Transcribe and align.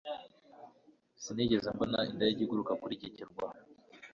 Sinigeze 1.23 1.67
mbona 1.75 1.99
indege 2.11 2.39
iguruka 2.43 2.73
kuri 2.81 2.93
iki 2.97 3.09
kirwa 3.15 3.47